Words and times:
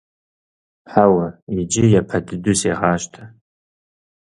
–Хьэуэ, 0.91 1.27
иджы 1.59 1.83
япэ 1.99 2.17
дыдэу 2.25 2.55
сегъащтэ. 2.61 3.21